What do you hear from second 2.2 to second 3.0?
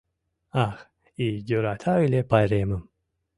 пайремым.